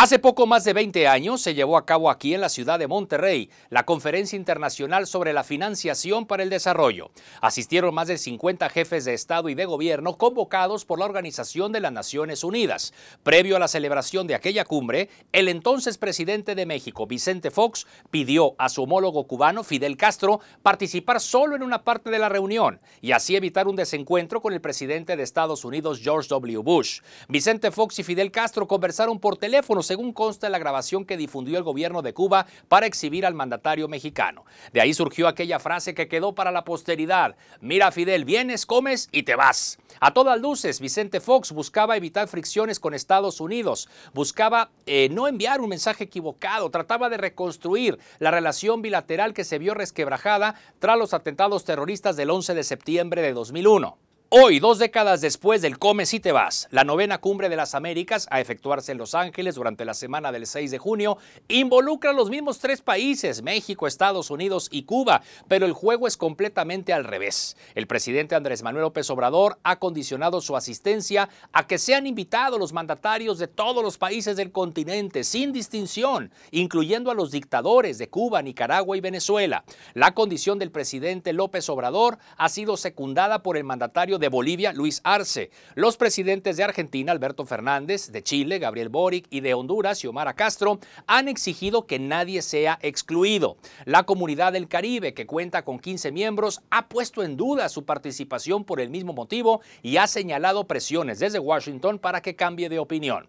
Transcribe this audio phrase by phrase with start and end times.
[0.00, 2.86] Hace poco más de 20 años se llevó a cabo aquí en la ciudad de
[2.86, 7.10] Monterrey la Conferencia Internacional sobre la Financiación para el Desarrollo.
[7.40, 11.80] Asistieron más de 50 jefes de Estado y de Gobierno convocados por la Organización de
[11.80, 12.94] las Naciones Unidas.
[13.24, 18.54] Previo a la celebración de aquella cumbre, el entonces presidente de México, Vicente Fox, pidió
[18.58, 23.10] a su homólogo cubano, Fidel Castro, participar solo en una parte de la reunión y
[23.10, 26.58] así evitar un desencuentro con el presidente de Estados Unidos, George W.
[26.58, 27.00] Bush.
[27.28, 31.58] Vicente Fox y Fidel Castro conversaron por teléfono según consta en la grabación que difundió
[31.58, 34.44] el gobierno de Cuba para exhibir al mandatario mexicano.
[34.72, 37.36] De ahí surgió aquella frase que quedó para la posteridad.
[37.60, 39.78] Mira, Fidel, vienes, comes y te vas.
[40.00, 45.60] A todas luces, Vicente Fox buscaba evitar fricciones con Estados Unidos, buscaba eh, no enviar
[45.60, 51.14] un mensaje equivocado, trataba de reconstruir la relación bilateral que se vio resquebrajada tras los
[51.14, 54.07] atentados terroristas del 11 de septiembre de 2001.
[54.30, 58.26] Hoy, dos décadas después del Come si te vas, la novena cumbre de las Américas
[58.30, 61.16] a efectuarse en Los Ángeles durante la semana del 6 de junio
[61.48, 66.18] involucra a los mismos tres países, México, Estados Unidos y Cuba, pero el juego es
[66.18, 67.56] completamente al revés.
[67.74, 72.74] El presidente Andrés Manuel López Obrador ha condicionado su asistencia a que sean invitados los
[72.74, 78.42] mandatarios de todos los países del continente, sin distinción, incluyendo a los dictadores de Cuba,
[78.42, 79.64] Nicaragua y Venezuela.
[79.94, 85.00] La condición del presidente López Obrador ha sido secundada por el mandatario de Bolivia, Luis
[85.04, 90.34] Arce, los presidentes de Argentina, Alberto Fernández, de Chile, Gabriel Boric, y de Honduras, Xiomara
[90.34, 93.56] Castro, han exigido que nadie sea excluido.
[93.84, 98.64] La comunidad del Caribe, que cuenta con 15 miembros, ha puesto en duda su participación
[98.64, 103.28] por el mismo motivo y ha señalado presiones desde Washington para que cambie de opinión.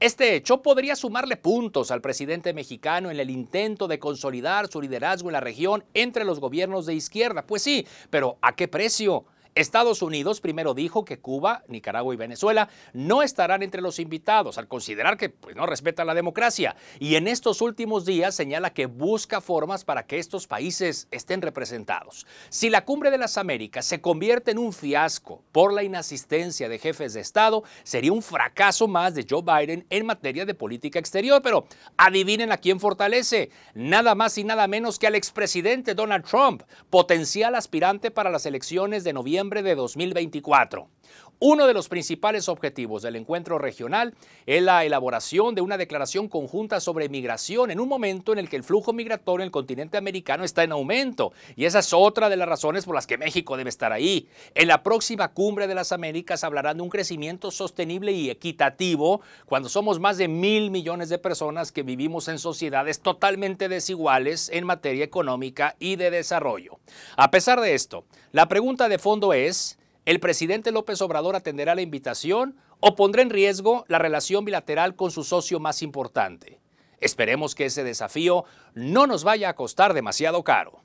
[0.00, 5.28] Este hecho podría sumarle puntos al presidente mexicano en el intento de consolidar su liderazgo
[5.28, 7.46] en la región entre los gobiernos de izquierda.
[7.46, 9.24] Pues sí, pero ¿a qué precio?
[9.54, 14.66] Estados Unidos primero dijo que Cuba, Nicaragua y Venezuela no estarán entre los invitados al
[14.66, 16.74] considerar que pues, no respetan la democracia.
[16.98, 22.26] Y en estos últimos días señala que busca formas para que estos países estén representados.
[22.48, 26.80] Si la cumbre de las Américas se convierte en un fiasco por la inasistencia de
[26.80, 31.42] jefes de Estado, sería un fracaso más de Joe Biden en materia de política exterior,
[31.42, 36.62] pero adivinen a quién fortalece, nada más y nada menos que al expresidente Donald Trump,
[36.90, 40.93] potencial aspirante para las elecciones de noviembre de 2024.
[41.40, 44.14] Uno de los principales objetivos del encuentro regional
[44.46, 48.56] es la elaboración de una declaración conjunta sobre migración en un momento en el que
[48.56, 51.32] el flujo migratorio en el continente americano está en aumento.
[51.56, 54.28] Y esa es otra de las razones por las que México debe estar ahí.
[54.54, 59.68] En la próxima cumbre de las Américas hablarán de un crecimiento sostenible y equitativo cuando
[59.68, 65.04] somos más de mil millones de personas que vivimos en sociedades totalmente desiguales en materia
[65.04, 66.78] económica y de desarrollo.
[67.16, 71.80] A pesar de esto, la pregunta de fondo es, ¿El presidente López Obrador atenderá la
[71.80, 76.60] invitación o pondrá en riesgo la relación bilateral con su socio más importante?
[77.00, 78.44] Esperemos que ese desafío
[78.74, 80.82] no nos vaya a costar demasiado caro.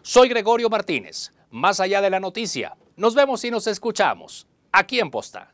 [0.00, 2.74] Soy Gregorio Martínez, más allá de la noticia.
[2.96, 5.52] Nos vemos y nos escuchamos aquí en Posta.